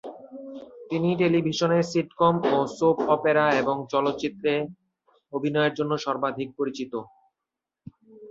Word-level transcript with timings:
তিনি 0.89 1.09
টেলিভিশনে 1.21 1.79
সিটকম 1.91 2.35
ও 2.49 2.67
সোপ 2.77 2.97
অপেরা 3.15 3.45
এবং 3.61 3.75
চলচ্চিত্রে 3.93 4.53
অভিনয়ের 5.33 5.73
জন্য 5.79 5.91
সর্বাধিক 6.05 6.49
পরিচিত। 6.59 6.93